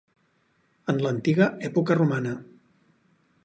En 0.93 1.03
l'antiga 1.03 1.49
època 1.69 1.99
romana. 2.03 2.35